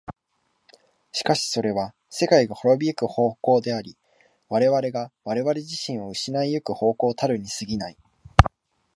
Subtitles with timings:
[1.11, 3.99] しかしそれは世界が亡び行く方向であり、
[4.49, 7.97] 我々が我々自身を失い行く方向たるに過ぎない。